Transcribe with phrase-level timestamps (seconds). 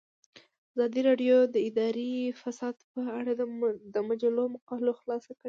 [0.73, 3.31] ازادي راډیو د اداري فساد په اړه
[3.95, 5.39] د مجلو مقالو خلاصه کړې.